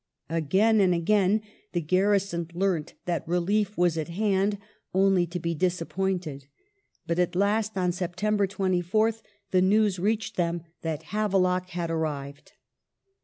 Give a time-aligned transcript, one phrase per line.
[0.31, 1.43] Again and again
[1.73, 6.47] the garrison learnt that relief was at hand Havelock only to be disappointed;
[7.05, 12.53] but at last on September 24th the news ^"^^"^" reached them that Havelock had arrived.